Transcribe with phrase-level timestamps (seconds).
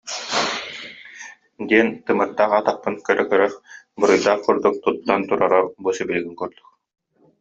[1.67, 3.47] диэн тымырдаах атахпын көрө-көрө
[3.99, 6.67] буруйдаах курдук туттан турара бу сибилигин курдук